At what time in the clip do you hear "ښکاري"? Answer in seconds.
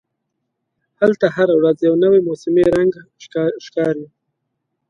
3.65-4.07